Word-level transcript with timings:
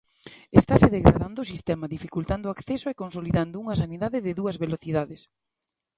Estase 0.59 0.87
degradando 0.97 1.39
o 1.41 1.49
sistema, 1.53 1.91
dificultando 1.95 2.45
o 2.47 2.53
acceso 2.55 2.87
e 2.89 2.99
consolidando 3.01 3.59
unha 3.63 3.79
sanidade 3.81 4.23
de 4.25 4.31
dúas 4.39 4.55
velocidades. 4.63 5.21